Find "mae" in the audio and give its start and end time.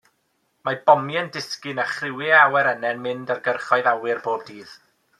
0.67-0.79